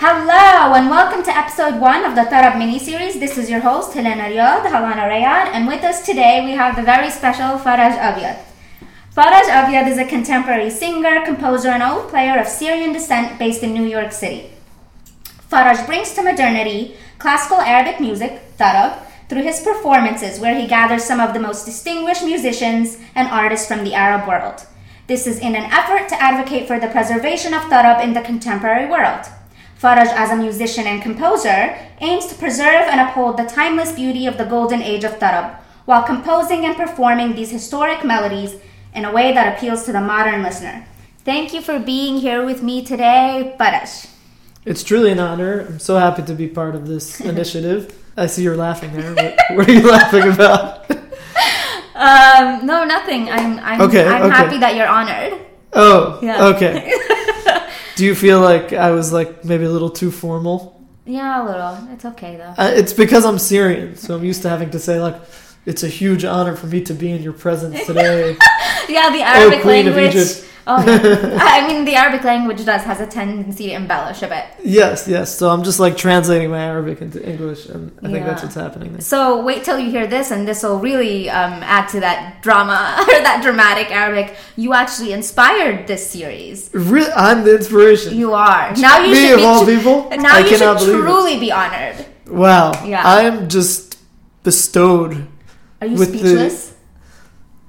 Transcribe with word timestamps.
Hello 0.00 0.74
and 0.74 0.88
welcome 0.88 1.24
to 1.24 1.36
episode 1.36 1.80
one 1.80 2.04
of 2.04 2.14
the 2.14 2.20
Tarab 2.20 2.56
mini-series. 2.56 3.18
This 3.18 3.36
is 3.36 3.50
your 3.50 3.58
host 3.58 3.94
Helana 3.94 4.28
Reyad, 4.30 4.62
Halana 4.62 5.08
Rayad, 5.10 5.48
and 5.52 5.66
with 5.66 5.82
us 5.82 6.06
today 6.06 6.44
we 6.44 6.52
have 6.52 6.76
the 6.76 6.84
very 6.84 7.10
special 7.10 7.58
Faraj 7.58 7.98
Abyad. 7.98 8.38
Faraj 9.12 9.48
Abyad 9.50 9.88
is 9.88 9.98
a 9.98 10.04
contemporary 10.04 10.70
singer, 10.70 11.24
composer, 11.24 11.70
and 11.70 11.82
oud 11.82 12.08
player 12.10 12.38
of 12.38 12.46
Syrian 12.46 12.92
descent 12.92 13.40
based 13.40 13.64
in 13.64 13.74
New 13.74 13.82
York 13.82 14.12
City. 14.12 14.52
Faraj 15.50 15.84
brings 15.84 16.14
to 16.14 16.22
modernity 16.22 16.94
classical 17.18 17.60
Arabic 17.60 17.98
music, 17.98 18.56
Tarab, 18.56 19.00
through 19.28 19.42
his 19.42 19.60
performances 19.62 20.38
where 20.38 20.54
he 20.54 20.68
gathers 20.68 21.02
some 21.02 21.18
of 21.18 21.34
the 21.34 21.40
most 21.40 21.64
distinguished 21.66 22.24
musicians 22.24 22.98
and 23.16 23.26
artists 23.26 23.66
from 23.66 23.82
the 23.82 23.94
Arab 23.94 24.28
world. 24.28 24.64
This 25.08 25.26
is 25.26 25.40
in 25.40 25.56
an 25.56 25.72
effort 25.72 26.08
to 26.10 26.22
advocate 26.22 26.68
for 26.68 26.78
the 26.78 26.86
preservation 26.86 27.52
of 27.52 27.62
Tarab 27.62 28.00
in 28.00 28.12
the 28.12 28.22
contemporary 28.22 28.88
world. 28.88 29.26
Faraj, 29.80 30.08
as 30.08 30.30
a 30.30 30.36
musician 30.36 30.86
and 30.86 31.00
composer, 31.00 31.78
aims 32.00 32.26
to 32.26 32.34
preserve 32.34 32.86
and 32.90 33.00
uphold 33.00 33.36
the 33.36 33.44
timeless 33.44 33.92
beauty 33.92 34.26
of 34.26 34.36
the 34.36 34.44
golden 34.44 34.82
age 34.82 35.04
of 35.04 35.18
Tarab, 35.18 35.56
while 35.84 36.02
composing 36.02 36.64
and 36.64 36.76
performing 36.76 37.34
these 37.34 37.50
historic 37.50 38.04
melodies 38.04 38.56
in 38.94 39.04
a 39.04 39.12
way 39.12 39.32
that 39.32 39.56
appeals 39.56 39.84
to 39.84 39.92
the 39.92 40.00
modern 40.00 40.42
listener. 40.42 40.86
Thank 41.24 41.52
you 41.54 41.60
for 41.60 41.78
being 41.78 42.16
here 42.18 42.44
with 42.44 42.62
me 42.62 42.84
today, 42.84 43.54
Faraj. 43.58 44.08
It's 44.64 44.82
truly 44.82 45.12
an 45.12 45.20
honor. 45.20 45.60
I'm 45.68 45.78
so 45.78 45.96
happy 45.96 46.22
to 46.22 46.34
be 46.34 46.48
part 46.48 46.74
of 46.74 46.86
this 46.88 47.20
initiative. 47.32 47.94
I 48.16 48.26
see 48.26 48.42
you're 48.42 48.56
laughing 48.56 48.92
there. 48.94 49.14
What, 49.14 49.36
what 49.56 49.68
are 49.68 49.72
you 49.72 49.88
laughing 49.90 50.28
about? 50.32 50.90
Um, 51.98 52.64
no, 52.64 52.84
nothing. 52.84 53.28
I'm 53.28 53.58
I'm, 53.58 53.80
Okay, 53.80 54.06
I'm 54.06 54.22
okay. 54.22 54.36
happy 54.36 54.58
that 54.58 54.76
you're 54.76 54.86
honored. 54.86 55.34
Oh, 55.72 56.20
Yeah. 56.22 56.46
okay. 56.54 56.94
Do 57.98 58.04
you 58.04 58.14
feel 58.14 58.40
like 58.40 58.72
I 58.72 58.92
was 58.92 59.12
like 59.12 59.44
maybe 59.44 59.64
a 59.64 59.70
little 59.70 59.90
too 59.90 60.12
formal? 60.12 60.80
Yeah, 61.04 61.42
a 61.42 61.44
little. 61.44 61.92
It's 61.92 62.04
okay 62.04 62.36
though. 62.36 62.54
Uh, 62.56 62.70
it's 62.72 62.92
because 62.92 63.24
I'm 63.24 63.40
Syrian, 63.40 63.96
so 63.96 64.14
I'm 64.14 64.22
used 64.22 64.42
to 64.42 64.48
having 64.48 64.70
to 64.70 64.78
say 64.78 65.00
like, 65.00 65.16
"It's 65.66 65.82
a 65.82 65.88
huge 65.88 66.24
honor 66.24 66.54
for 66.54 66.68
me 66.68 66.80
to 66.84 66.94
be 66.94 67.10
in 67.10 67.24
your 67.24 67.32
presence 67.32 67.84
today." 67.86 68.36
Yeah, 68.88 69.10
the 69.10 69.20
Arabic 69.20 69.58
Oh, 69.58 69.62
Queen 69.62 69.86
of 69.88 69.96
language. 69.96 70.14
Oh, 70.70 70.84
yeah. 70.84 71.38
I 71.40 71.66
mean, 71.66 71.84
the 71.86 71.94
Arabic 71.94 72.22
language 72.24 72.62
does 72.64 72.82
has 72.82 73.00
a 73.00 73.06
tendency 73.06 73.68
to 73.68 73.72
embellish 73.72 74.20
a 74.22 74.28
bit. 74.28 74.44
yes, 74.62 75.08
yes. 75.08 75.34
So 75.38 75.48
I'm 75.48 75.62
just 75.64 75.80
like 75.80 75.96
translating 75.96 76.50
my 76.50 76.60
Arabic 76.60 77.00
into 77.00 77.18
English, 77.26 77.66
and 77.66 77.90
I 78.02 78.10
think 78.12 78.26
that's 78.26 78.42
what's 78.42 78.54
happening. 78.54 78.92
There. 78.92 79.00
So 79.00 79.42
wait 79.42 79.64
till 79.64 79.78
you 79.78 79.90
hear 79.90 80.06
this, 80.06 80.30
and 80.30 80.46
this 80.46 80.62
will 80.62 80.78
really 80.78 81.30
um, 81.30 81.54
add 81.62 81.88
to 81.94 82.00
that 82.00 82.42
drama 82.42 82.96
or 83.00 83.06
that 83.28 83.40
dramatic 83.42 83.90
Arabic. 83.90 84.36
You 84.56 84.74
actually 84.74 85.12
inspired 85.14 85.86
this 85.86 86.06
series. 86.06 86.68
Really, 86.74 87.10
I'm 87.12 87.44
the 87.44 87.56
inspiration. 87.56 88.14
You 88.16 88.34
are 88.34 88.74
now. 88.76 88.98
You 89.04 89.12
Me 89.12 89.20
should 89.22 89.32
of 89.32 89.38
be 89.38 89.44
all 89.44 89.64
people. 89.64 89.96
Now 90.20 90.34
I 90.36 90.38
you 90.40 90.48
should 90.48 90.58
cannot 90.58 90.78
believe 90.80 90.94
it. 90.94 91.02
truly 91.02 91.40
be 91.40 91.50
honored. 91.50 92.04
Wow. 92.28 92.84
Yeah. 92.84 93.02
I'm 93.04 93.48
just 93.48 93.96
bestowed. 94.42 95.26
Are 95.80 95.86
you 95.86 95.96
With 95.96 96.12
the- 96.12 96.18
speechless? 96.18 96.74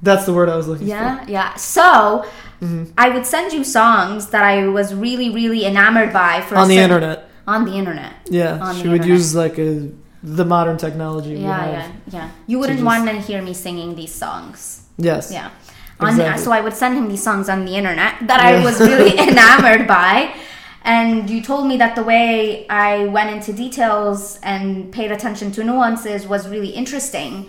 That's 0.01 0.25
the 0.25 0.33
word 0.33 0.47
I 0.49 0.55
was 0.55 0.67
looking 0.67 0.87
for. 0.87 0.91
Yeah, 0.91 1.25
yeah. 1.27 1.55
So 1.55 2.25
Mhm. 2.61 2.91
I 2.97 3.09
would 3.09 3.25
send 3.25 3.53
you 3.53 3.63
songs 3.63 4.27
that 4.27 4.43
I 4.43 4.67
was 4.67 4.93
really, 4.93 5.29
really 5.29 5.65
enamored 5.65 6.11
by 6.13 6.41
for. 6.41 6.55
On 6.57 6.67
the 6.67 6.75
certain- 6.75 6.91
internet. 6.91 7.29
On 7.47 7.65
the 7.65 7.73
internet. 7.73 8.13
Yeah. 8.29 8.59
On 8.61 8.75
she 8.75 8.87
would 8.87 9.01
internet. 9.01 9.07
use 9.17 9.35
like 9.35 9.57
a 9.57 9.87
the 10.21 10.43
modern 10.45 10.75
technology 10.77 11.35
we 11.35 11.41
Yeah, 11.43 11.57
have. 11.61 11.71
yeah, 11.73 11.87
yeah. 12.11 12.27
You 12.47 12.59
wouldn't 12.59 12.79
just- 12.79 12.85
want 12.85 13.09
to 13.09 13.15
hear 13.21 13.41
me 13.41 13.53
singing 13.53 13.95
these 13.95 14.13
songs. 14.13 14.81
Yes. 14.97 15.31
Yeah. 15.31 15.47
On 16.01 16.09
Exactly. 16.09 16.43
so 16.43 16.51
I 16.51 16.61
would 16.61 16.73
send 16.73 16.97
him 16.97 17.07
these 17.07 17.23
songs 17.23 17.47
on 17.49 17.63
the 17.65 17.75
internet 17.75 18.13
that 18.27 18.39
I 18.41 18.61
was 18.63 18.79
really 18.81 19.17
enamored 19.29 19.87
by. 19.87 20.31
And 20.83 21.29
you 21.29 21.41
told 21.41 21.67
me 21.67 21.77
that 21.77 21.95
the 21.95 22.03
way 22.03 22.65
I 22.69 23.05
went 23.05 23.29
into 23.31 23.51
details 23.53 24.39
and 24.43 24.91
paid 24.91 25.11
attention 25.11 25.51
to 25.53 25.63
nuances 25.63 26.25
was 26.27 26.47
really 26.49 26.69
interesting. 26.69 27.47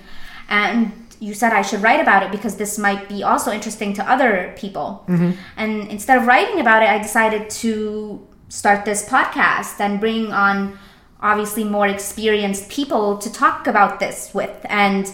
And 0.48 0.92
you 1.20 1.34
said 1.34 1.52
I 1.52 1.62
should 1.62 1.82
write 1.82 2.00
about 2.00 2.22
it 2.22 2.32
because 2.32 2.56
this 2.56 2.78
might 2.78 3.08
be 3.08 3.22
also 3.22 3.52
interesting 3.52 3.92
to 3.94 4.10
other 4.10 4.54
people. 4.56 5.04
Mm-hmm. 5.06 5.32
And 5.56 5.88
instead 5.88 6.18
of 6.18 6.26
writing 6.26 6.60
about 6.60 6.82
it, 6.82 6.88
I 6.88 6.98
decided 6.98 7.50
to 7.50 8.26
start 8.48 8.84
this 8.84 9.08
podcast 9.08 9.78
and 9.78 10.00
bring 10.00 10.32
on 10.32 10.78
obviously 11.20 11.64
more 11.64 11.86
experienced 11.86 12.68
people 12.70 13.18
to 13.18 13.32
talk 13.32 13.66
about 13.66 14.00
this 14.00 14.32
with. 14.34 14.64
And 14.64 15.12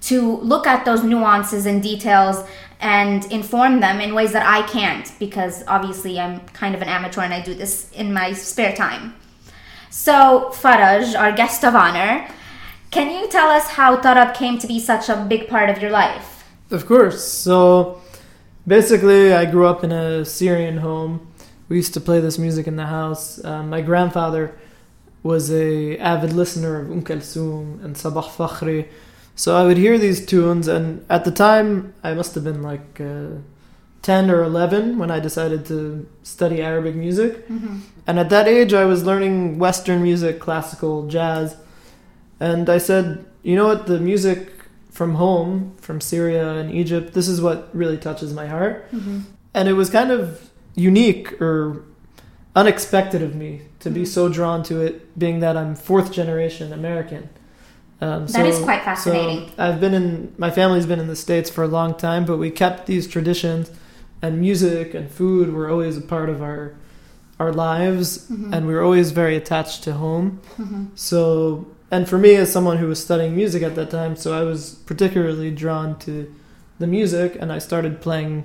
to 0.00 0.36
look 0.38 0.66
at 0.66 0.84
those 0.84 1.02
nuances 1.02 1.66
and 1.66 1.82
details 1.82 2.44
and 2.80 3.30
inform 3.32 3.80
them 3.80 4.00
in 4.00 4.14
ways 4.14 4.32
that 4.32 4.46
I 4.46 4.66
can't 4.68 5.12
because 5.18 5.64
obviously 5.66 6.20
I'm 6.20 6.40
kind 6.48 6.74
of 6.74 6.82
an 6.82 6.88
amateur 6.88 7.22
and 7.22 7.34
I 7.34 7.42
do 7.42 7.54
this 7.54 7.90
in 7.92 8.12
my 8.12 8.32
spare 8.32 8.74
time. 8.74 9.14
So, 9.90 10.50
Faraj, 10.52 11.18
our 11.18 11.32
guest 11.32 11.64
of 11.64 11.74
honor, 11.74 12.28
can 12.90 13.10
you 13.10 13.28
tell 13.28 13.48
us 13.48 13.68
how 13.68 13.96
Tarab 13.96 14.34
came 14.34 14.58
to 14.58 14.66
be 14.66 14.80
such 14.80 15.08
a 15.08 15.16
big 15.28 15.48
part 15.48 15.70
of 15.70 15.80
your 15.80 15.90
life? 15.90 16.44
Of 16.70 16.86
course. 16.86 17.22
So 17.24 18.00
basically, 18.66 19.32
I 19.32 19.44
grew 19.44 19.66
up 19.66 19.84
in 19.84 19.92
a 19.92 20.24
Syrian 20.24 20.78
home. 20.78 21.26
We 21.68 21.76
used 21.76 21.94
to 21.94 22.00
play 22.00 22.20
this 22.20 22.38
music 22.38 22.66
in 22.66 22.76
the 22.76 22.86
house. 22.86 23.42
Um, 23.44 23.70
my 23.70 23.80
grandfather 23.80 24.58
was 25.22 25.50
a 25.50 25.98
avid 25.98 26.32
listener 26.32 26.80
of 26.80 26.90
Umm 26.90 27.02
Kulthum 27.02 27.84
and 27.84 27.96
Sabah 27.96 28.24
Fakhri. 28.24 28.88
So 29.34 29.56
I 29.56 29.64
would 29.64 29.76
hear 29.76 29.98
these 29.98 30.24
tunes, 30.24 30.66
and 30.66 31.04
at 31.08 31.24
the 31.24 31.30
time, 31.30 31.94
I 32.02 32.14
must 32.14 32.34
have 32.34 32.42
been 32.42 32.62
like 32.62 33.00
uh, 33.00 33.38
10 34.02 34.30
or 34.30 34.42
11 34.42 34.98
when 34.98 35.10
I 35.10 35.20
decided 35.20 35.64
to 35.66 36.08
study 36.22 36.60
Arabic 36.62 36.94
music. 36.96 37.44
And 38.06 38.18
at 38.18 38.30
that 38.30 38.48
age, 38.48 38.72
I 38.72 38.84
was 38.84 39.04
learning 39.04 39.58
Western 39.58 40.02
music, 40.02 40.40
classical, 40.40 41.06
jazz. 41.06 41.56
And 42.40 42.68
I 42.70 42.78
said, 42.78 43.24
you 43.42 43.56
know 43.56 43.66
what, 43.66 43.86
the 43.86 43.98
music 43.98 44.52
from 44.90 45.14
home, 45.14 45.74
from 45.80 46.00
Syria 46.00 46.54
and 46.54 46.72
Egypt, 46.72 47.12
this 47.14 47.28
is 47.28 47.40
what 47.40 47.68
really 47.72 47.96
touches 47.98 48.32
my 48.32 48.46
heart. 48.46 48.88
And 49.54 49.68
it 49.68 49.72
was 49.74 49.90
kind 49.90 50.10
of 50.10 50.50
unique 50.74 51.40
or 51.40 51.82
unexpected 52.54 53.22
of 53.22 53.34
me 53.34 53.62
to 53.80 53.90
be 53.90 54.02
Mhm. 54.02 54.06
so 54.08 54.28
drawn 54.28 54.62
to 54.64 54.80
it, 54.80 55.16
being 55.18 55.40
that 55.40 55.56
I'm 55.56 55.74
fourth 55.74 56.12
generation 56.12 56.72
American. 56.72 57.28
Um, 58.00 58.26
That 58.28 58.46
is 58.46 58.58
quite 58.60 58.82
fascinating. 58.82 59.48
So 59.48 59.52
I've 59.58 59.80
been 59.80 59.94
in, 59.94 60.32
my 60.38 60.50
family's 60.50 60.86
been 60.86 61.00
in 61.00 61.08
the 61.08 61.16
States 61.16 61.50
for 61.50 61.64
a 61.64 61.68
long 61.68 61.94
time, 61.94 62.24
but 62.24 62.36
we 62.38 62.50
kept 62.50 62.86
these 62.86 63.06
traditions, 63.08 63.70
and 64.22 64.40
music 64.40 64.94
and 64.94 65.10
food 65.10 65.52
were 65.52 65.68
always 65.70 65.96
a 65.96 66.00
part 66.00 66.28
of 66.28 66.42
our 66.42 66.72
our 67.40 67.52
lives, 67.52 68.26
Mhm. 68.28 68.52
and 68.52 68.66
we 68.66 68.74
were 68.74 68.82
always 68.82 69.12
very 69.12 69.36
attached 69.36 69.84
to 69.84 69.92
home. 69.92 70.40
Mhm. 70.60 70.88
So, 70.96 71.66
and 71.90 72.08
for 72.08 72.18
me, 72.18 72.34
as 72.36 72.52
someone 72.52 72.78
who 72.78 72.88
was 72.88 73.02
studying 73.02 73.34
music 73.36 73.62
at 73.62 73.74
that 73.76 73.90
time, 73.90 74.16
so 74.16 74.38
I 74.38 74.42
was 74.44 74.74
particularly 74.86 75.50
drawn 75.50 75.98
to 76.00 76.32
the 76.78 76.86
music, 76.86 77.36
and 77.40 77.52
I 77.52 77.58
started 77.58 78.00
playing 78.00 78.44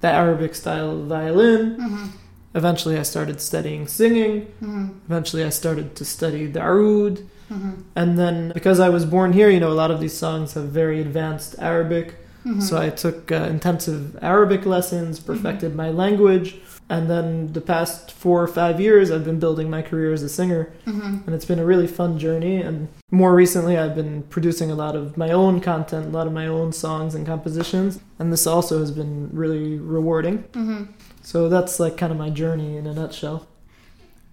the 0.00 0.08
Arabic 0.08 0.54
style 0.54 0.90
of 0.92 1.06
violin. 1.06 1.76
Mhm. 1.78 2.08
Eventually, 2.54 2.96
I 2.98 3.02
started 3.02 3.40
studying 3.40 3.86
singing. 3.88 4.46
Mhm. 4.62 4.90
Eventually, 5.08 5.44
I 5.44 5.48
started 5.50 5.96
to 5.96 6.04
study 6.04 6.46
the 6.46 6.62
oud. 6.62 7.20
Mhm. 7.52 7.72
And 7.96 8.18
then, 8.18 8.52
because 8.54 8.78
I 8.80 8.88
was 8.88 9.04
born 9.04 9.32
here, 9.32 9.50
you 9.50 9.60
know, 9.60 9.72
a 9.72 9.80
lot 9.82 9.90
of 9.90 10.00
these 10.00 10.16
songs 10.16 10.54
have 10.54 10.64
very 10.64 11.00
advanced 11.00 11.56
Arabic. 11.58 12.14
Mhm. 12.46 12.62
So 12.62 12.78
I 12.78 12.90
took 12.90 13.32
uh, 13.32 13.46
intensive 13.50 14.16
Arabic 14.22 14.64
lessons, 14.66 15.18
perfected 15.18 15.74
my 15.74 15.90
language. 15.90 16.56
And 16.90 17.08
then 17.08 17.52
the 17.54 17.62
past 17.62 18.12
four 18.12 18.42
or 18.42 18.46
five 18.46 18.78
years, 18.78 19.10
I've 19.10 19.24
been 19.24 19.38
building 19.38 19.70
my 19.70 19.80
career 19.80 20.12
as 20.12 20.22
a 20.22 20.28
singer 20.28 20.70
Mhm. 20.86 21.26
and 21.26 21.34
it's 21.34 21.46
been 21.46 21.58
a 21.58 21.64
really 21.64 21.86
fun 21.86 22.18
journey 22.18 22.60
and 22.60 22.88
more 23.10 23.34
recently 23.34 23.78
i've 23.78 23.94
been 23.94 24.22
producing 24.28 24.70
a 24.70 24.74
lot 24.74 24.94
of 24.96 25.16
my 25.16 25.30
own 25.30 25.60
content 25.60 26.06
a 26.06 26.10
lot 26.18 26.26
of 26.26 26.32
my 26.32 26.46
own 26.46 26.72
songs 26.72 27.14
and 27.14 27.24
compositions 27.26 28.00
and 28.18 28.32
this 28.32 28.46
also 28.46 28.80
has 28.80 28.90
been 28.90 29.30
really 29.32 29.78
rewarding 29.78 30.44
Mhm. 30.52 30.88
so 31.22 31.48
that's 31.48 31.78
like 31.80 31.96
kind 31.96 32.12
of 32.12 32.18
my 32.18 32.28
journey 32.28 32.76
in 32.76 32.86
a 32.86 32.92
nutshell 32.92 33.46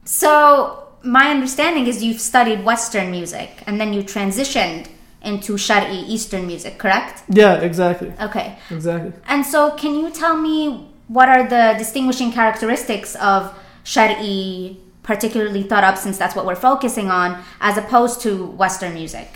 So, 0.04 0.84
my 1.04 1.30
understanding 1.30 1.88
is 1.88 2.04
you've 2.04 2.20
studied 2.22 2.66
Western 2.66 3.12
music 3.12 3.64
and 3.68 3.80
then 3.80 3.94
you 3.94 4.04
transitioned 4.04 4.88
into 5.24 5.54
Sharqi 5.54 6.04
Eastern 6.08 6.48
music, 6.48 6.78
correct? 6.80 7.24
yeah 7.30 7.54
exactly 7.56 8.12
Okay. 8.22 8.58
exactly 8.70 9.14
And 9.28 9.46
so, 9.46 9.72
can 9.72 9.94
you 9.96 10.10
tell 10.10 10.36
me 10.36 10.88
what 11.18 11.28
are 11.30 11.44
the 11.56 11.76
distinguishing 11.78 12.32
characteristics 12.32 13.16
of 13.16 13.40
Sharqi, 13.84 14.78
particularly 15.04 15.64
thought 15.64 15.84
Tarab, 15.84 15.98
since 15.98 16.18
that's 16.18 16.36
what 16.36 16.46
we're 16.46 16.56
focusing 16.72 17.10
on, 17.10 17.30
as 17.60 17.78
opposed 17.78 18.22
to 18.22 18.46
Western 18.64 18.94
music? 18.94 19.28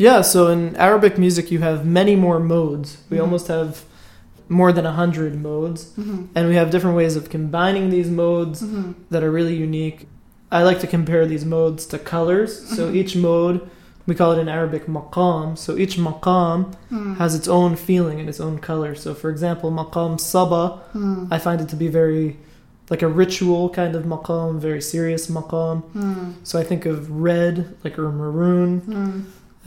yeah 0.00 0.20
so 0.32 0.46
in 0.54 0.60
arabic 0.76 1.18
music 1.18 1.50
you 1.50 1.58
have 1.68 1.78
many 1.84 2.14
more 2.14 2.38
modes 2.38 2.88
we 3.10 3.16
Mhm. 3.16 3.22
almost 3.24 3.46
have 3.48 3.70
more 4.60 4.70
than 4.76 4.86
a 4.86 4.92
hundred 5.02 5.32
modes 5.48 5.80
Mm-hmm. 5.98 6.20
and 6.36 6.42
we 6.50 6.54
have 6.60 6.70
different 6.70 6.96
ways 7.00 7.14
of 7.16 7.24
combining 7.36 7.90
these 7.90 8.08
modes 8.24 8.62
Mm-hmm. 8.62 8.92
that 9.12 9.22
are 9.24 9.32
really 9.38 9.56
unique. 9.68 9.98
I 10.58 10.60
like 10.62 10.78
to 10.84 10.86
compare 10.96 11.26
these 11.26 11.44
modes 11.56 11.84
to 11.92 11.96
colors. 12.14 12.50
So 12.76 12.80
Mhm. 12.88 12.94
each 13.00 13.12
mode, 13.28 13.56
we 14.08 14.14
call 14.20 14.30
it 14.34 14.38
in 14.44 14.48
Arabic 14.58 14.84
maqam. 14.86 15.46
So 15.64 15.70
each 15.82 15.96
maqam 16.08 16.58
Mm-hmm. 16.90 17.14
has 17.22 17.32
its 17.38 17.48
own 17.58 17.70
feeling 17.88 18.16
and 18.20 18.28
its 18.32 18.40
own 18.46 18.56
color. 18.70 18.92
So 19.04 19.08
for 19.22 19.28
example, 19.34 19.68
maqam 19.80 20.18
saba, 20.18 20.62
Mm-hmm. 20.94 21.32
I 21.34 21.38
find 21.46 21.58
it 21.64 21.68
to 21.74 21.76
be 21.84 21.88
very 22.00 22.26
like 22.92 23.02
a 23.08 23.08
ritual 23.22 23.64
kind 23.80 23.94
of 23.98 24.02
maqam, 24.14 24.50
very 24.68 24.80
serious 24.94 25.22
maqam. 25.38 25.76
Hmm. 25.96 26.30
So 26.42 26.58
I 26.58 26.64
think 26.70 26.82
of 26.92 26.98
red, 27.30 27.56
like 27.84 27.98
or 27.98 28.10
maroon. 28.22 28.70
Hmm. 28.80 29.20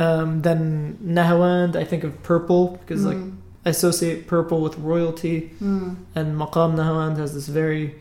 Um, 0.05 0.41
then 0.41 0.97
Nahawand, 1.17 1.75
I 1.75 1.83
think 1.83 2.03
of 2.03 2.13
purple 2.23 2.63
because 2.81 3.05
like 3.05 3.17
Hmm. 3.17 3.35
I 3.63 3.69
associate 3.69 4.25
purple 4.25 4.59
with 4.65 4.75
royalty, 4.79 5.37
Hmm. 5.59 5.89
and 6.17 6.27
Maqam 6.41 6.71
Nahawand 6.79 7.15
has 7.23 7.35
this 7.37 7.47
very 7.61 7.93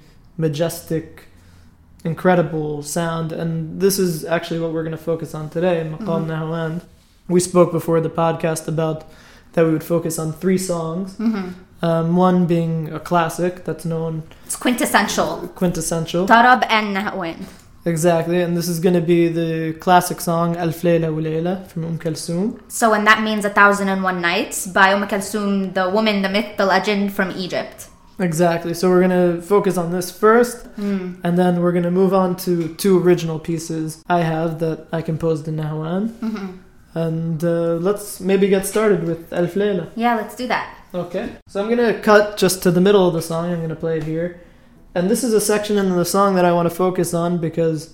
majestic, 0.44 1.06
incredible 2.04 2.82
sound. 2.82 3.32
And 3.32 3.80
this 3.80 3.98
is 3.98 4.24
actually 4.24 4.60
what 4.60 4.72
we're 4.72 4.82
going 4.82 4.96
to 4.96 5.04
focus 5.12 5.34
on 5.34 5.50
today, 5.50 5.86
Maqam 5.90 6.26
Mhm. 6.26 6.26
Nahawand. 6.28 6.80
We 7.28 7.40
spoke 7.40 7.70
before 7.72 8.00
the 8.00 8.10
podcast 8.10 8.66
about 8.68 9.04
that 9.52 9.64
we 9.66 9.72
would 9.72 9.84
focus 9.84 10.18
on 10.18 10.32
three 10.32 10.58
songs. 10.58 11.14
Mhm. 11.18 11.52
Um, 11.82 12.16
one 12.16 12.46
being 12.46 12.90
a 12.92 13.00
classic 13.00 13.64
that's 13.64 13.84
known 13.84 14.22
It's 14.46 14.56
quintessential. 14.56 15.50
quintessential. 15.54 16.26
Tarab 16.26 16.64
and 16.68 16.94
Nahawand. 16.96 17.44
Exactly, 17.86 18.42
and 18.42 18.54
this 18.58 18.68
is 18.68 18.78
going 18.78 18.94
to 18.94 19.00
be 19.00 19.28
the 19.28 19.72
classic 19.80 20.20
song 20.20 20.54
Alf 20.58 20.82
Layla 20.82 21.10
wa 21.14 21.20
Layla 21.22 21.66
from 21.68 21.84
Umm 21.84 21.98
Kulthum. 21.98 22.58
So, 22.68 22.92
and 22.92 23.06
that 23.06 23.22
means 23.22 23.46
A 23.46 23.48
Thousand 23.48 23.88
and 23.88 24.02
One 24.02 24.20
Nights 24.20 24.66
by 24.66 24.92
Umm 24.92 25.04
Kulthum, 25.08 25.72
the 25.72 25.88
woman, 25.88 26.20
the 26.20 26.28
myth, 26.28 26.58
the 26.58 26.66
legend 26.66 27.14
from 27.14 27.30
Egypt. 27.30 27.86
Exactly. 28.20 28.74
So 28.74 28.88
we're 28.90 29.00
gonna 29.00 29.40
focus 29.40 29.76
on 29.78 29.90
this 29.92 30.10
first, 30.10 30.66
Hmm. 30.76 31.14
and 31.24 31.38
then 31.38 31.60
we're 31.62 31.72
gonna 31.72 31.90
move 31.90 32.12
on 32.12 32.36
to 32.44 32.68
two 32.76 33.02
original 33.02 33.38
pieces 33.38 34.04
I 34.08 34.20
have 34.20 34.58
that 34.60 34.86
I 34.92 35.00
composed 35.02 35.48
in 35.48 35.56
Nahawand. 35.56 36.08
Mhm. 36.20 36.48
And 36.94 37.42
uh, 37.44 37.76
let's 37.88 38.20
maybe 38.20 38.48
get 38.48 38.66
started 38.66 39.04
with 39.04 39.32
Alf 39.32 39.54
Layla. 39.54 39.86
Yeah, 39.96 40.16
let's 40.16 40.34
do 40.36 40.46
that. 40.48 40.66
Okay. 40.94 41.30
So 41.48 41.62
I'm 41.62 41.68
gonna 41.68 41.94
cut 41.94 42.36
just 42.36 42.62
to 42.64 42.70
the 42.70 42.80
middle 42.80 43.06
of 43.08 43.14
the 43.14 43.22
song. 43.22 43.52
I'm 43.52 43.60
gonna 43.62 43.76
play 43.86 43.96
it 43.98 44.04
here, 44.04 44.40
and 44.94 45.08
this 45.08 45.22
is 45.24 45.32
a 45.32 45.40
section 45.40 45.78
in 45.78 45.96
the 45.96 46.04
song 46.04 46.34
that 46.34 46.44
I 46.44 46.52
want 46.52 46.68
to 46.68 46.74
focus 46.74 47.14
on 47.14 47.38
because 47.38 47.90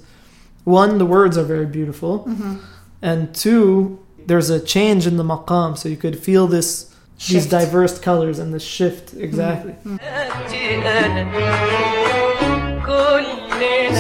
one, 0.65 0.99
the 0.99 1.07
words 1.07 1.37
are 1.39 1.45
very 1.45 1.67
beautiful, 1.67 2.27
Mhm. 2.29 2.57
and 3.03 3.33
two, 3.35 3.99
there's 4.27 4.51
a 4.51 4.59
change 4.59 5.07
in 5.07 5.17
the 5.19 5.23
maqam, 5.23 5.77
so 5.79 5.89
you 5.89 5.97
could 5.97 6.19
feel 6.19 6.47
this. 6.49 6.87
These 7.19 7.47
diverse 7.47 7.99
colors 7.99 8.39
and 8.39 8.53
the 8.53 8.61
shift 8.61 9.15
exactly. 9.15 9.75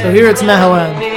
So 0.02 0.12
here 0.12 0.28
it's 0.28 0.42
Nahawand. 0.42 1.16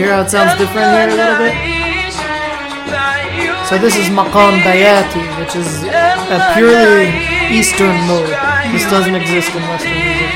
hear 0.00 0.16
how 0.16 0.22
it 0.22 0.30
sounds 0.30 0.56
different 0.56 0.88
here 0.96 1.12
a 1.12 1.16
little 1.20 1.36
bit? 1.36 1.52
So 3.68 3.76
this 3.76 3.94
is 4.00 4.08
Maqam 4.08 4.56
Bayati, 4.64 5.20
which 5.38 5.54
is 5.54 5.84
a 5.84 6.40
purely 6.56 7.12
Eastern 7.52 7.94
mode. 8.08 8.32
This 8.72 8.88
doesn't 8.88 9.14
exist 9.14 9.52
in 9.54 9.62
Western 9.68 9.92
music. 9.92 10.32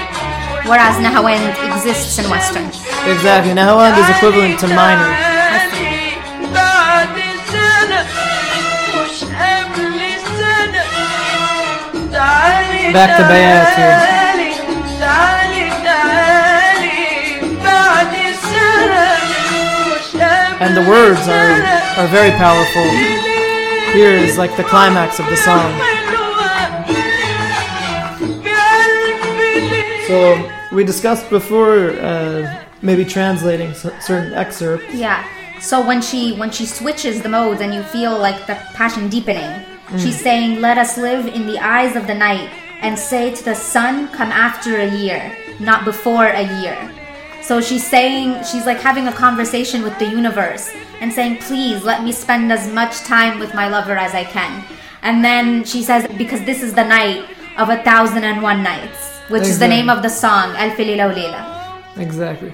Whereas 0.68 1.00
Nahawand 1.00 1.56
exists 1.64 2.18
in 2.18 2.28
Western. 2.30 2.68
Exactly. 3.08 3.52
Nahawand 3.52 3.96
is 3.96 4.08
equivalent 4.16 4.60
to 4.60 4.68
minor. 4.68 5.08
Back 12.92 13.16
to 13.16 13.24
Bayati. 13.24 14.13
And 20.74 20.84
the 20.84 20.90
words 20.90 21.28
are, 21.28 22.02
are 22.02 22.08
very 22.08 22.32
powerful. 22.32 22.82
Here 23.92 24.10
is 24.10 24.36
like 24.36 24.56
the 24.56 24.64
climax 24.64 25.20
of 25.20 25.26
the 25.26 25.36
song. 25.36 25.70
So 30.08 30.50
we 30.74 30.82
discussed 30.82 31.30
before 31.30 31.90
uh, 31.90 32.64
maybe 32.82 33.04
translating 33.04 33.72
certain 33.74 34.34
excerpts. 34.34 34.92
Yeah. 34.92 35.24
So 35.60 35.86
when 35.86 36.02
she 36.02 36.34
when 36.38 36.50
she 36.50 36.66
switches 36.66 37.22
the 37.22 37.28
modes 37.28 37.60
and 37.60 37.72
you 37.72 37.84
feel 37.84 38.18
like 38.18 38.48
the 38.48 38.56
passion 38.74 39.08
deepening, 39.08 39.64
she's 39.96 40.20
saying, 40.20 40.60
"Let 40.60 40.76
us 40.76 40.98
live 40.98 41.28
in 41.28 41.46
the 41.46 41.60
eyes 41.60 41.94
of 41.94 42.08
the 42.08 42.14
night 42.14 42.50
and 42.80 42.98
say 42.98 43.32
to 43.32 43.44
the 43.44 43.54
sun, 43.54 44.08
come 44.08 44.32
after 44.32 44.80
a 44.80 44.90
year, 44.90 45.36
not 45.60 45.84
before 45.84 46.26
a 46.26 46.42
year." 46.62 47.03
So 47.44 47.60
she's 47.60 47.86
saying 47.86 48.42
she's 48.44 48.64
like 48.64 48.80
having 48.80 49.06
a 49.06 49.12
conversation 49.12 49.82
with 49.82 49.98
the 49.98 50.06
universe 50.06 50.70
and 51.02 51.12
saying, 51.12 51.38
"Please 51.48 51.84
let 51.84 52.02
me 52.02 52.10
spend 52.10 52.50
as 52.50 52.72
much 52.72 53.00
time 53.00 53.38
with 53.38 53.52
my 53.52 53.68
lover 53.68 53.96
as 53.98 54.14
I 54.14 54.24
can." 54.24 54.64
And 55.02 55.22
then 55.22 55.62
she 55.64 55.82
says, 55.82 56.06
"Because 56.16 56.42
this 56.44 56.62
is 56.62 56.72
the 56.72 56.84
night 56.84 57.24
of 57.58 57.68
a 57.68 57.76
thousand 57.82 58.24
and 58.24 58.40
one 58.40 58.62
nights," 58.62 59.20
which 59.28 59.42
is 59.42 59.58
the 59.58 59.68
name 59.68 59.90
of 59.90 60.00
the 60.00 60.08
song, 60.08 60.56
"Alf 60.56 60.78
Layla 60.78 61.06
wa 61.08 61.14
Layla." 61.20 61.42
Exactly. 62.06 62.52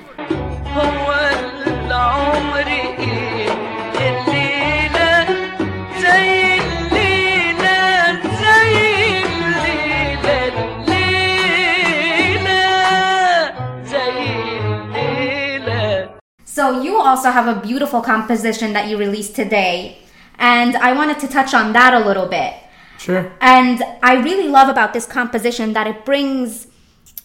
So 16.61 16.83
you 16.83 17.01
also 17.01 17.31
have 17.31 17.49
a 17.49 17.59
beautiful 17.59 18.03
composition 18.03 18.75
that 18.75 18.87
you 18.87 18.99
released 18.99 19.35
today, 19.35 19.97
and 20.39 20.77
I 20.77 20.93
wanted 20.93 21.19
to 21.21 21.27
touch 21.27 21.55
on 21.55 21.73
that 21.73 21.95
a 21.95 22.07
little 22.07 22.27
bit. 22.27 22.53
Sure. 22.99 23.33
And 23.41 23.83
I 24.03 24.21
really 24.21 24.47
love 24.47 24.69
about 24.69 24.93
this 24.93 25.07
composition 25.07 25.73
that 25.73 25.87
it 25.87 26.05
brings 26.05 26.67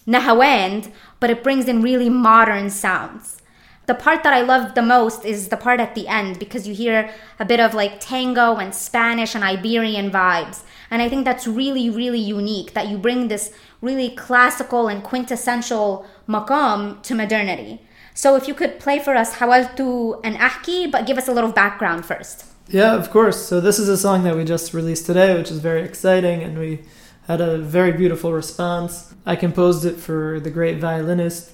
Nahawand, 0.06 0.90
but 1.20 1.28
it 1.28 1.42
brings 1.42 1.68
in 1.68 1.82
really 1.82 2.08
modern 2.08 2.70
sounds. 2.70 3.42
The 3.84 3.94
part 3.94 4.22
that 4.22 4.32
I 4.32 4.40
love 4.40 4.74
the 4.74 4.80
most 4.80 5.26
is 5.26 5.48
the 5.48 5.58
part 5.58 5.80
at 5.80 5.94
the 5.94 6.08
end 6.08 6.38
because 6.38 6.66
you 6.66 6.74
hear 6.74 7.10
a 7.38 7.44
bit 7.44 7.60
of 7.60 7.74
like 7.74 8.00
tango 8.00 8.56
and 8.56 8.74
Spanish 8.74 9.34
and 9.34 9.44
Iberian 9.44 10.10
vibes. 10.10 10.62
And 10.90 11.02
I 11.02 11.10
think 11.10 11.26
that's 11.26 11.46
really, 11.46 11.90
really 11.90 12.20
unique 12.20 12.72
that 12.72 12.88
you 12.88 12.96
bring 12.96 13.28
this 13.28 13.52
really 13.82 14.08
classical 14.16 14.88
and 14.88 15.04
quintessential 15.04 16.06
maqam 16.26 17.02
to 17.02 17.14
modernity. 17.14 17.82
So 18.16 18.34
if 18.34 18.48
you 18.48 18.54
could 18.54 18.80
play 18.80 18.98
for 18.98 19.14
us 19.14 19.34
Hawaltu 19.34 20.20
an 20.24 20.36
Ahki, 20.36 20.90
but 20.90 21.06
give 21.06 21.18
us 21.18 21.28
a 21.28 21.32
little 21.32 21.52
background 21.52 22.06
first. 22.06 22.46
Yeah, 22.66 22.94
of 22.94 23.10
course. 23.10 23.46
So 23.46 23.60
this 23.60 23.78
is 23.78 23.88
a 23.90 23.96
song 23.98 24.24
that 24.24 24.34
we 24.34 24.42
just 24.44 24.72
released 24.72 25.04
today, 25.04 25.36
which 25.36 25.50
is 25.50 25.58
very 25.60 25.82
exciting, 25.82 26.42
and 26.42 26.58
we 26.58 26.80
had 27.28 27.40
a 27.42 27.58
very 27.58 27.92
beautiful 27.92 28.32
response. 28.32 29.14
I 29.26 29.36
composed 29.36 29.84
it 29.84 29.96
for 29.96 30.40
the 30.40 30.50
great 30.50 30.78
violinist 30.78 31.52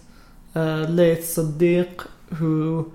uh, 0.54 0.87
Layth 0.88 1.23
Sidiq, 1.35 2.07
who 2.35 2.92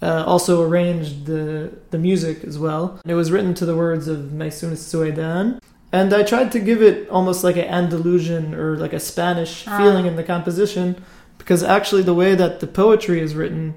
uh, 0.00 0.24
also 0.26 0.62
arranged 0.66 1.26
the 1.26 1.72
the 1.90 1.98
music 1.98 2.42
as 2.44 2.58
well. 2.58 2.98
It 3.04 3.14
was 3.14 3.30
written 3.30 3.52
to 3.54 3.66
the 3.66 3.76
words 3.76 4.08
of 4.08 4.30
Maysoon 4.32 4.76
Suedan. 4.78 5.60
And 5.92 6.14
I 6.14 6.22
tried 6.22 6.52
to 6.52 6.60
give 6.60 6.80
it 6.82 7.08
almost 7.10 7.42
like 7.42 7.56
an 7.56 7.64
Andalusian 7.66 8.54
or 8.54 8.76
like 8.78 8.92
a 8.92 9.00
Spanish 9.00 9.64
Ah. 9.66 9.76
feeling 9.76 10.06
in 10.06 10.14
the 10.16 10.22
composition 10.22 10.94
because 11.40 11.62
actually 11.62 12.02
the 12.02 12.14
way 12.14 12.34
that 12.36 12.60
the 12.60 12.66
poetry 12.66 13.18
is 13.20 13.34
written 13.34 13.74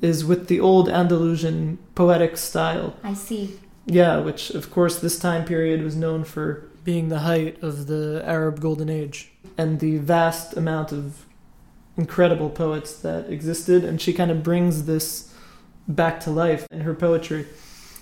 is 0.00 0.24
with 0.24 0.46
the 0.48 0.60
old 0.60 0.88
Andalusian 0.88 1.78
poetic 1.94 2.36
style. 2.36 2.94
I 3.02 3.14
see. 3.14 3.58
Yeah, 3.86 4.18
which 4.18 4.50
of 4.50 4.70
course 4.70 4.98
this 5.00 5.18
time 5.18 5.44
period 5.44 5.82
was 5.82 5.96
known 5.96 6.22
for 6.24 6.68
being 6.84 7.08
the 7.08 7.20
height 7.20 7.60
of 7.62 7.86
the 7.86 8.22
Arab 8.24 8.60
Golden 8.60 8.88
Age 8.88 9.30
and 9.56 9.80
the 9.80 9.96
vast 9.98 10.56
amount 10.56 10.92
of 10.92 11.24
incredible 11.96 12.50
poets 12.50 12.94
that 13.00 13.28
existed, 13.30 13.84
and 13.84 14.00
she 14.00 14.12
kind 14.12 14.30
of 14.30 14.42
brings 14.42 14.84
this 14.84 15.32
back 15.88 16.20
to 16.20 16.30
life 16.30 16.66
in 16.70 16.82
her 16.82 16.94
poetry. 16.94 17.46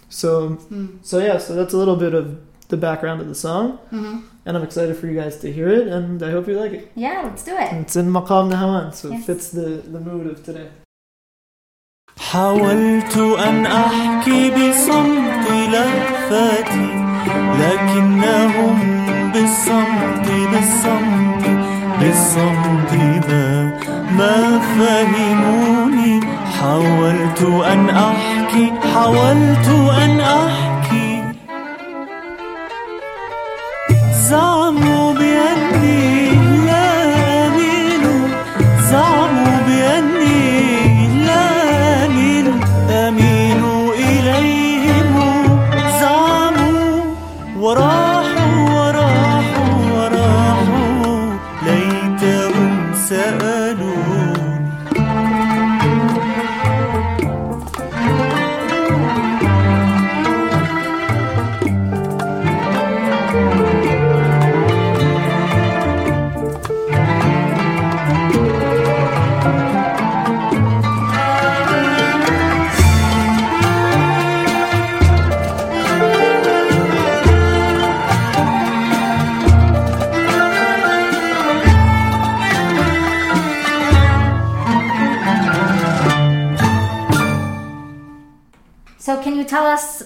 So, 0.08 0.50
Mm. 0.70 0.98
so 1.02 1.18
yeah, 1.18 1.38
so 1.38 1.54
that's 1.54 1.72
a 1.72 1.76
little 1.78 1.96
bit 1.96 2.12
of 2.14 2.38
the 2.69 2.77
background 2.77 3.21
of 3.21 3.27
the 3.27 3.35
song, 3.35 3.77
hmm 3.89 4.19
and 4.45 4.57
I'm 4.57 4.63
excited 4.63 4.97
for 4.97 5.05
you 5.05 5.15
guys 5.21 5.37
to 5.43 5.51
hear 5.51 5.69
it, 5.69 5.87
and 5.87 6.23
I 6.23 6.31
hope 6.31 6.47
you 6.47 6.59
like 6.59 6.71
it. 6.71 6.91
Yeah, 6.95 7.21
let's 7.25 7.43
do 7.43 7.55
it. 7.55 7.71
It's 7.83 7.95
in 7.95 8.07
Maqam 8.11 8.49
Nahawan, 8.51 8.91
so 8.93 9.09
Yes. 9.09 9.21
it 9.21 9.25
fits 9.25 9.45
the, 9.51 9.67
the 9.95 9.99
mood 9.99 10.25
of 10.27 10.43
today. 10.43 10.69
حاولت 12.19 13.17
أن 13.17 13.65
أحكي 13.65 14.49
بصمت 14.49 15.47
لهفتي 15.73 16.89
لكنهم 17.59 18.79
بالصمت 19.33 20.27
بالصمت 20.51 21.45
بالصمت 21.99 22.93
ما 23.27 23.79
ما 24.17 24.59
فهموني 24.59 26.19
حاولت 26.59 27.41
أن 27.73 27.89
أحكي 27.89 28.71
حاولت 28.93 29.67
أن 30.03 30.19
أحكي 30.21 30.74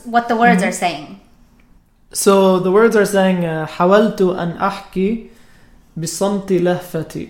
what 0.10 0.28
the 0.28 0.36
words 0.36 0.62
are 0.64 0.72
saying? 0.72 1.20
So 2.12 2.60
the 2.60 2.72
words 2.72 2.96
are 2.96 3.06
saying 3.06 3.46
uh, 3.46 3.68
حاولت 3.68 4.22
أن 4.22 4.58
أحكي 4.58 5.30
بصمت 5.98 6.52
لهفتي. 6.52 7.30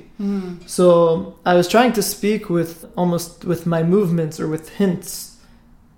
So 0.68 1.36
I 1.46 1.54
was 1.56 1.68
trying 1.68 1.94
to 1.94 2.02
speak 2.02 2.50
with 2.50 2.86
almost 2.96 3.46
with 3.46 3.66
my 3.66 3.84
movements 3.84 4.40
or 4.40 4.48
with 4.48 4.70
hints, 4.80 5.38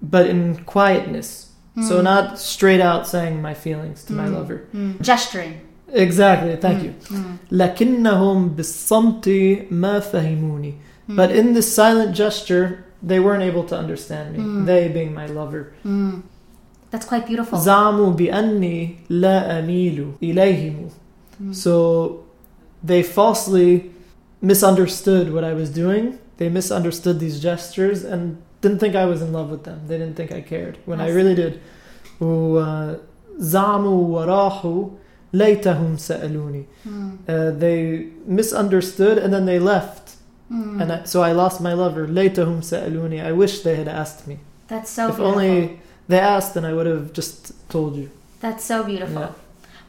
but 0.01 0.25
in 0.27 0.63
quietness. 0.65 1.45
So 1.87 2.01
not 2.01 2.39
straight 2.39 2.81
out 2.81 3.07
saying 3.07 3.39
my 3.39 3.53
feelings 3.53 4.03
to 4.05 4.13
my 4.13 4.27
lover. 4.27 4.59
Gesturing. 5.01 5.61
Exactly. 5.93 6.55
Thank 6.55 6.83
you. 6.83 6.93
لكنهم 7.51 8.49
بالصمت 8.49 9.27
ما 9.71 9.99
فهموني. 9.99 10.73
But 11.09 11.31
in 11.31 11.53
this 11.53 11.73
silent 11.73 12.15
gesture, 12.15 12.83
they 13.01 13.19
weren't 13.19 13.43
able 13.43 13.63
to 13.65 13.77
understand 13.77 14.35
me. 14.35 14.65
They 14.65 14.87
being 14.89 15.13
my 15.13 15.27
lover. 15.27 15.73
That's 16.91 17.05
quite 17.05 17.25
beautiful. 17.27 17.57
زعموا 17.59 18.11
بأني 18.11 18.95
لا 19.09 19.59
أميل 19.59 20.11
إليهم. 20.23 20.89
So 21.51 22.23
they 22.83 23.03
falsely 23.03 23.91
misunderstood 24.41 25.33
what 25.33 25.43
I 25.43 25.53
was 25.53 25.69
doing. 25.69 26.17
They 26.37 26.49
misunderstood 26.49 27.19
these 27.19 27.39
gestures 27.39 28.03
and 28.03 28.37
didn't 28.61 28.79
think 28.79 28.95
I 28.95 29.05
was 29.05 29.21
in 29.21 29.33
love 29.33 29.49
with 29.49 29.63
them. 29.63 29.81
They 29.87 29.97
didn't 29.97 30.15
think 30.15 30.31
I 30.31 30.41
cared 30.41 30.77
when 30.85 30.99
I 31.01 31.05
I 31.05 31.07
see. 31.09 31.15
really 31.15 31.35
did. 31.35 31.59
و- 32.21 32.95
زعموا 33.39 34.07
وراحوا 34.07 34.89
ليتهم 35.33 35.97
سألوني. 35.97 36.65
Uh, 37.27 37.51
they 37.59 38.07
misunderstood 38.25 39.17
and 39.17 39.33
then 39.33 39.45
they 39.45 39.59
left. 39.59 40.15
And 40.49 40.91
I, 40.93 41.03
so 41.03 41.21
I 41.23 41.33
lost 41.33 41.59
my 41.61 41.73
lover. 41.73 42.07
ليتهم 42.07 42.61
سألوني. 42.61 43.21
I 43.23 43.31
wish 43.33 43.59
they 43.61 43.75
had 43.75 43.87
asked 43.87 44.27
me. 44.27 44.39
That's 44.69 44.89
so 44.89 45.09
if 45.09 45.17
beautiful. 45.17 45.25
only 45.33 45.79
they 46.08 46.18
asked, 46.18 46.56
and 46.56 46.66
I 46.66 46.72
would 46.72 46.86
have 46.86 47.12
just 47.12 47.52
told 47.68 47.96
you. 47.96 48.10
That's 48.40 48.64
so 48.64 48.82
beautiful. 48.84 49.22
Yeah. 49.22 49.32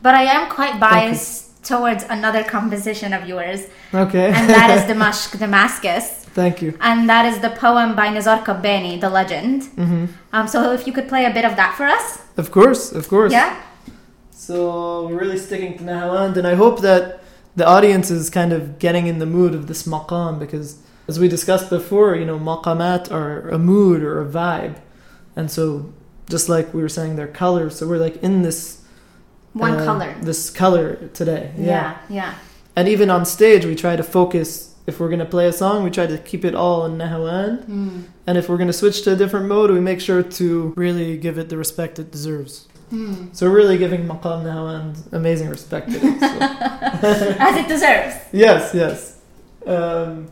But 0.02 0.16
I 0.16 0.24
am 0.24 0.50
quite 0.50 0.80
biased 0.80 1.64
towards 1.66 2.04
another 2.10 2.44
composition 2.44 3.14
of 3.14 3.28
yours, 3.28 3.62
Okay. 3.94 4.28
and 4.28 4.50
that 4.50 4.70
is 4.78 4.84
Damashq, 4.92 5.40
Damascus. 5.40 6.06
Thank 6.36 6.62
you. 6.62 6.78
And 6.82 7.08
that 7.10 7.26
is 7.26 7.40
the 7.40 7.52
poem 7.52 7.96
by 7.96 8.08
Nizar 8.08 8.44
Qabbani, 8.44 9.00
The 9.00 9.10
Legend. 9.10 9.64
hmm 9.76 10.06
Um, 10.34 10.48
so 10.48 10.74
if 10.74 10.86
you 10.88 10.94
could 10.94 11.08
play 11.08 11.26
a 11.26 11.34
bit 11.34 11.46
of 11.46 11.56
that 11.56 11.76
for 11.78 11.86
us. 11.86 12.20
Of 12.38 12.52
course, 12.52 12.92
of 12.92 13.08
course. 13.08 13.32
Yeah? 13.32 13.62
So 14.32 15.08
we're 15.08 15.20
really 15.20 15.38
sticking 15.38 15.78
to 15.78 15.84
Nahawand, 15.84 16.36
and 16.38 16.46
I 16.48 16.56
hope 16.56 16.82
that 16.82 17.22
the 17.56 17.66
audience 17.66 18.10
is 18.12 18.30
kind 18.30 18.52
of 18.52 18.80
getting 18.80 19.08
in 19.08 19.20
the 19.20 19.26
mood 19.26 19.54
of 19.56 19.68
this 19.68 19.84
maqam 19.88 20.40
because, 20.40 20.78
as 21.08 21.20
we 21.20 21.28
discussed 21.28 21.70
before, 21.70 22.16
you 22.16 22.26
know, 22.26 22.40
maqamat 22.40 23.12
are 23.12 23.48
a 23.50 23.58
mood 23.60 24.02
or 24.04 24.22
a 24.22 24.26
vibe, 24.26 24.76
and 25.36 25.50
so 25.50 25.94
just 26.30 26.50
like 26.50 26.74
we 26.74 26.82
were 26.82 26.90
saying, 26.90 27.16
they're 27.16 27.28
colors. 27.28 27.78
So 27.78 27.88
we're 27.88 27.98
like 27.98 28.18
in 28.24 28.42
this 28.42 28.82
One 29.54 29.74
uh, 29.80 29.86
color. 29.86 30.16
this 30.22 30.50
color 30.50 30.96
today. 31.14 31.52
Yeah, 31.58 31.98
yeah. 32.10 32.36
And 32.76 32.88
even 32.88 33.10
on 33.10 33.26
stage, 33.26 33.66
we 33.66 33.76
try 33.76 33.96
to 33.96 34.04
focus. 34.04 34.70
If 34.86 35.00
we're 35.00 35.10
gonna 35.10 35.26
play 35.26 35.48
a 35.48 35.54
song, 35.54 35.84
we 35.84 35.90
try 35.92 36.08
to 36.08 36.18
keep 36.18 36.44
it 36.44 36.54
all 36.56 36.86
in 36.86 36.98
Nahawand. 36.98 37.66
Mm. 37.68 38.04
And 38.28 38.38
if 38.38 38.50
we're 38.50 38.58
going 38.58 38.68
to 38.68 38.74
switch 38.74 39.04
to 39.04 39.14
a 39.14 39.16
different 39.16 39.48
mode, 39.48 39.70
we 39.72 39.80
make 39.82 40.00
sure 40.02 40.24
to 40.24 40.74
really 40.76 41.18
give 41.18 41.38
it 41.38 41.48
the 41.50 41.58
respect 41.58 42.00
it 42.00 42.10
deserves. 42.12 42.68
Mm. 42.92 43.36
So 43.36 43.48
really 43.50 43.78
giving 43.78 44.06
Maqam 44.08 44.44
Nahawand 44.44 45.12
amazing 45.14 45.50
respect 45.50 45.92
to 45.92 45.98
it. 45.98 46.20
so- 46.20 46.38
As 47.40 47.58
it 47.58 47.68
deserves. 47.68 48.16
yes, 48.32 48.72
yes. 48.74 49.20
Um, 49.66 50.30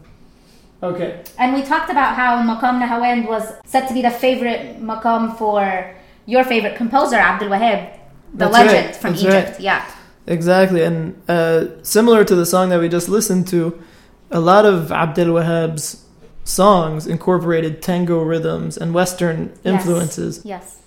okay. 0.84 1.24
And 1.38 1.54
we 1.54 1.64
talked 1.64 1.90
about 1.90 2.16
how 2.16 2.38
Maqam 2.44 2.82
Nahawand 2.82 3.28
was 3.28 3.54
said 3.66 3.88
to 3.88 3.94
be 3.94 4.02
the 4.02 4.12
favorite 4.12 4.82
maqam 4.82 5.38
for 5.38 5.96
your 6.26 6.44
favorite 6.44 6.76
composer, 6.76 7.16
Abdul 7.16 7.50
Wahab, 7.50 7.94
the 8.34 8.46
That's 8.46 8.54
legend 8.54 8.86
right, 8.86 8.96
from 8.96 9.12
that's 9.12 9.24
Egypt. 9.24 9.50
right. 9.52 9.60
Yeah. 9.60 9.92
Exactly. 10.28 10.84
And 10.84 11.22
uh, 11.28 11.84
similar 11.84 12.24
to 12.24 12.36
the 12.36 12.46
song 12.46 12.70
that 12.70 12.80
we 12.80 12.90
just 12.90 13.10
listened 13.10 13.48
to, 13.50 13.82
a 14.30 14.40
lot 14.40 14.66
of 14.66 14.92
Abdel 14.92 15.28
Wahab's 15.28 16.06
songs 16.44 17.08
incorporated 17.08 17.82
tango 17.82 18.22
rhythms 18.22 18.78
and 18.78 18.94
Western 18.94 19.54
influences. 19.64 20.42
Yes. 20.46 20.78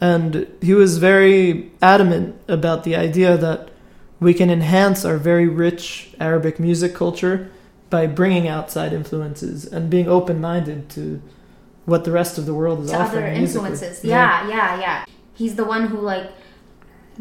And 0.00 0.46
he 0.60 0.74
was 0.74 0.98
very 0.98 1.70
adamant 1.80 2.40
about 2.48 2.84
the 2.84 2.96
idea 2.96 3.36
that 3.36 3.70
we 4.20 4.34
can 4.34 4.50
enhance 4.50 5.04
our 5.04 5.16
very 5.16 5.48
rich 5.48 6.14
Arabic 6.20 6.58
music 6.60 6.94
culture 6.94 7.50
by 7.92 8.06
bringing 8.06 8.48
outside 8.48 8.92
influences 8.94 9.66
and 9.66 9.90
being 9.90 10.08
open 10.08 10.40
minded 10.40 10.88
to 10.88 11.20
what 11.84 12.04
the 12.04 12.10
rest 12.10 12.38
of 12.38 12.46
the 12.46 12.54
world 12.54 12.80
is 12.84 12.90
To 12.90 12.96
other 12.96 13.04
offering 13.18 13.38
musically. 13.38 13.70
influences. 13.70 14.02
Yeah, 14.02 14.48
yeah, 14.48 14.80
yeah. 14.80 15.04
He's 15.34 15.56
the 15.56 15.64
one 15.64 15.88
who 15.88 15.98
like 15.98 16.30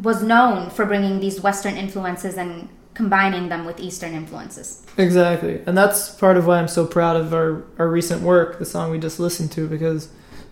was 0.02 0.24
known 0.24 0.70
for 0.70 0.86
bringing 0.86 1.20
these 1.20 1.42
Western 1.42 1.76
influences 1.76 2.38
and 2.38 2.70
combining 2.94 3.50
them 3.50 3.66
with 3.66 3.80
Eastern 3.82 4.14
influences. 4.14 4.86
Exactly. 4.98 5.62
And 5.66 5.78
that's 5.78 6.10
part 6.16 6.38
of 6.38 6.48
why 6.48 6.60
I'm 6.60 6.70
so 6.70 6.86
proud 6.86 7.18
of 7.18 7.34
our, 7.34 7.64
our 7.78 7.90
recent 7.90 8.22
work, 8.22 8.58
the 8.58 8.66
song 8.66 8.92
we 8.92 8.98
just 8.98 9.20
listened 9.20 9.52
to, 9.54 9.68
because 9.68 10.08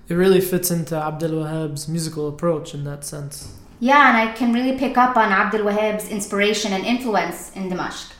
it 0.09 0.15
really 0.15 0.41
fits 0.41 0.69
into 0.69 0.95
Abdel 0.97 1.39
Wahab's 1.39 1.87
musical 1.87 2.27
approach 2.27 2.73
in 2.73 2.83
that 2.83 3.05
sense. 3.05 3.53
Yeah, 3.79 4.09
and 4.09 4.17
I 4.17 4.33
can 4.33 4.51
really 4.51 4.77
pick 4.77 4.97
up 4.97 5.15
on 5.15 5.31
Abdul 5.31 5.63
Wahab's 5.63 6.09
inspiration 6.09 6.73
and 6.73 6.85
influence 6.85 7.51
in 7.55 7.69
Dimashq. 7.69 8.11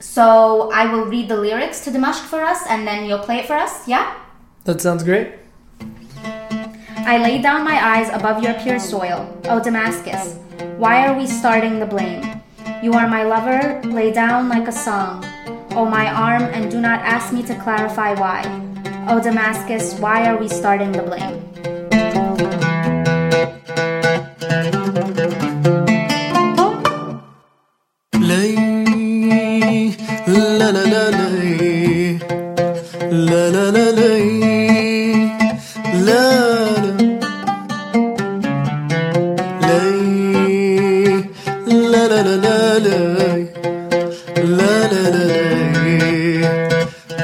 So 0.00 0.70
I 0.72 0.90
will 0.90 1.04
read 1.04 1.28
the 1.28 1.36
lyrics 1.36 1.84
to 1.84 1.90
Dimashq 1.90 2.24
for 2.24 2.40
us 2.40 2.64
and 2.68 2.86
then 2.86 3.04
you'll 3.04 3.20
play 3.20 3.38
it 3.38 3.46
for 3.46 3.54
us, 3.54 3.86
yeah? 3.86 4.16
That 4.64 4.80
sounds 4.80 5.04
great. 5.04 5.34
I 7.04 7.18
lay 7.18 7.40
down 7.40 7.64
my 7.64 7.76
eyes 7.76 8.08
above 8.12 8.42
your 8.42 8.54
pure 8.54 8.78
soil, 8.78 9.28
O 9.44 9.62
Damascus. 9.62 10.36
Why 10.78 11.06
are 11.06 11.16
we 11.16 11.26
starting 11.26 11.78
the 11.78 11.86
blame? 11.86 12.40
You 12.82 12.94
are 12.94 13.08
my 13.08 13.24
lover, 13.24 13.80
lay 13.84 14.10
down 14.10 14.48
like 14.48 14.68
a 14.68 14.72
song. 14.72 15.24
O 15.72 15.84
my 15.84 16.10
arm, 16.10 16.44
and 16.44 16.70
do 16.70 16.80
not 16.80 17.00
ask 17.00 17.32
me 17.32 17.42
to 17.42 17.54
clarify 17.60 18.14
why. 18.14 18.42
O 19.08 19.20
Damascus, 19.20 19.98
why 20.00 20.28
are 20.28 20.36
we 20.36 20.48
starting 20.48 20.92
the 20.92 21.02
blame? 21.02 21.49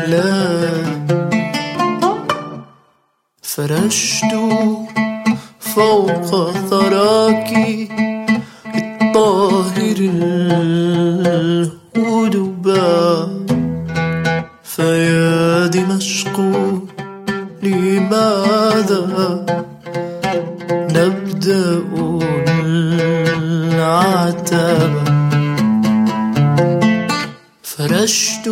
لا 0.07 0.83
فرشت 3.43 4.33
فوق 5.61 6.51
ثراك 6.71 7.53
الطاهر 8.75 9.99
الهدباء. 11.97 13.29
فيا 14.65 15.67
دمشق 15.67 16.37
لماذا 17.63 19.45
نبدأ 20.71 21.83
العتاب؟ 23.75 24.95
فرشت 27.63 28.47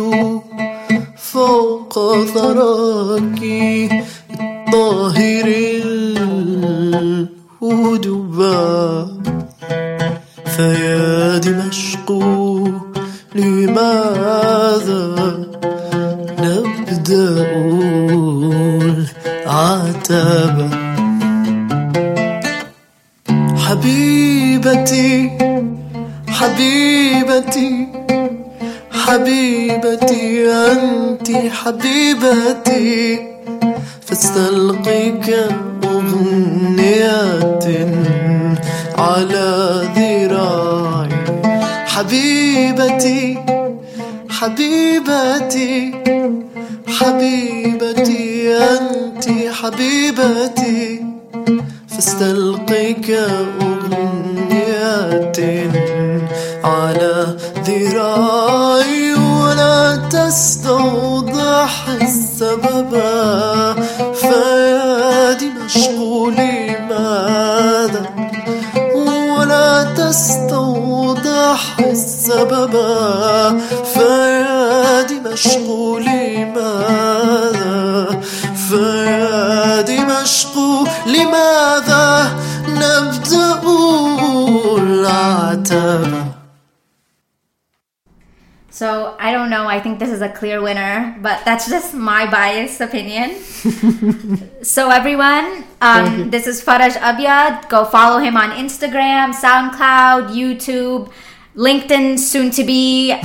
فوق 2.35 2.43
ثراك 2.43 3.41
الطاهر 4.39 5.47
الهدباء 7.61 9.07
فيا 10.45 11.37
دمشق 11.37 12.11
لماذا 13.35 15.05
نبدأ 16.39 17.47
العتاب؟ 19.45 20.57
حبيبتي 23.57 25.31
حبيبتي 26.27 27.94
حبيبتي 29.05 30.51
أنت 30.51 31.29
حبيبتي. 31.31 33.19
فاستلقيك 34.05 35.27
أغنيات 35.83 37.65
على 38.97 39.49
ذراعي. 39.97 41.09
حبيبتي 41.85 43.37
حبيبتي 44.29 45.75
حبيبتي 46.97 48.57
أنت 48.57 49.25
حبيبتي. 49.59 51.05
فاستلقيك 51.87 53.09
أغنيات 53.61 55.37
على 56.65 57.37
ذراعي 57.67 59.13
ولا 59.13 59.95
تستوضح 60.09 61.87
السبب. 62.01 62.91
فيا 64.13 65.33
دمشق 65.33 65.99
لماذا 66.37 68.03
ولا 68.95 69.83
تستوضح 69.83 71.79
السبب. 71.79 72.73
فيا 73.93 75.01
دمشق 75.01 75.67
لماذا 76.07 77.75
فيا 78.69 79.81
دمشق 79.81 80.55
لماذا 81.05 82.05
نبدأ 82.67 83.61
العتبة 84.77 86.24
So 88.75 89.15
I 89.19 89.31
don't 89.31 89.49
know. 89.49 89.67
I 89.67 89.79
think 89.79 89.99
this 89.99 90.09
is 90.09 90.19
a 90.19 90.27
clear 90.27 90.61
winner, 90.61 91.15
but 91.21 91.45
that's 91.45 91.69
just 91.69 91.93
my 91.93 92.29
biased 92.29 92.81
opinion. 92.81 93.41
so 94.63 94.89
everyone, 94.89 95.63
um, 95.79 96.29
this 96.29 96.45
is 96.45 96.61
Faraj 96.61 96.97
Abyad. 96.99 97.69
Go 97.69 97.85
follow 97.85 98.19
him 98.19 98.35
on 98.35 98.49
Instagram, 98.49 99.31
SoundCloud, 99.31 100.35
YouTube, 100.35 101.09
LinkedIn, 101.55 102.19
soon 102.19 102.51
to 102.51 102.65
be. 102.65 103.13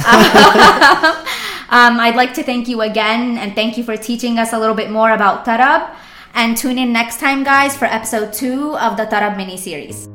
um, 1.74 1.98
I'd 1.98 2.14
like 2.14 2.32
to 2.34 2.44
thank 2.44 2.68
you 2.68 2.82
again 2.82 3.36
and 3.36 3.52
thank 3.56 3.76
you 3.76 3.82
for 3.82 3.96
teaching 3.96 4.38
us 4.38 4.52
a 4.52 4.58
little 4.60 4.76
bit 4.76 4.92
more 4.92 5.10
about 5.10 5.44
Tarab. 5.44 5.90
And 6.32 6.56
tune 6.56 6.78
in 6.78 6.92
next 6.92 7.18
time, 7.18 7.42
guys, 7.42 7.76
for 7.76 7.86
episode 7.86 8.32
two 8.32 8.76
of 8.78 8.96
the 8.96 9.06
Tarab 9.06 9.36
mini 9.36 9.56
series. 9.56 10.08